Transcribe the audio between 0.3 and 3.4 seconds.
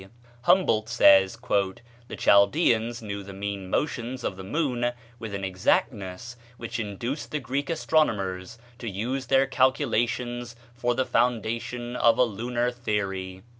Humboldt says, "The Chaldeans knew the